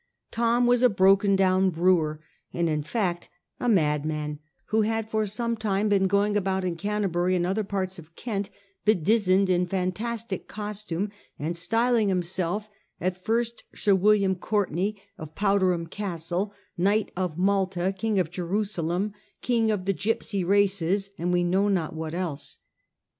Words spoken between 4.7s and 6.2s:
had for some time been